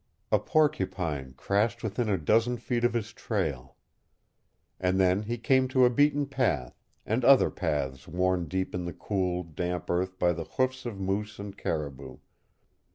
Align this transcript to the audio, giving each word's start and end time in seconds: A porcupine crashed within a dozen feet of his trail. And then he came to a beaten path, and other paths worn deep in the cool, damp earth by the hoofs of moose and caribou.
A 0.31 0.39
porcupine 0.39 1.33
crashed 1.33 1.83
within 1.83 2.09
a 2.09 2.17
dozen 2.17 2.57
feet 2.57 2.83
of 2.83 2.93
his 2.95 3.13
trail. 3.13 3.75
And 4.79 4.99
then 4.99 5.21
he 5.21 5.37
came 5.37 5.67
to 5.67 5.85
a 5.85 5.91
beaten 5.91 6.25
path, 6.25 6.81
and 7.05 7.23
other 7.23 7.51
paths 7.51 8.07
worn 8.07 8.47
deep 8.47 8.73
in 8.73 8.85
the 8.85 8.93
cool, 8.93 9.43
damp 9.43 9.91
earth 9.91 10.17
by 10.17 10.33
the 10.33 10.43
hoofs 10.45 10.87
of 10.87 10.99
moose 10.99 11.37
and 11.37 11.55
caribou. 11.55 12.17